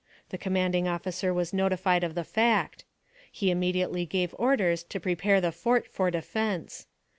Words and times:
The 0.29 0.37
commanding 0.39 0.87
officer 0.87 1.31
was 1.31 1.53
notified 1.53 2.03
of 2.03 2.15
the 2.15 2.23
fact. 2.23 2.85
He 3.31 3.51
immediately 3.51 4.03
gave 4.07 4.33
orders 4.39 4.81
to 4.85 4.99
prepare 4.99 5.39
the 5.39 5.51
fort 5.51 5.85
for 5.87 6.09
defense. 6.09 6.87